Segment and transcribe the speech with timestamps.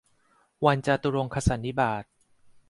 [0.65, 2.03] วันจาตุรงคสันนิบาต